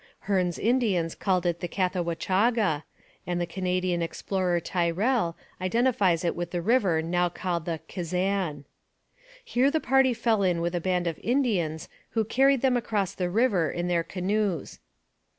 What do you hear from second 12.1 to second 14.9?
who carried them across the river in their canoes.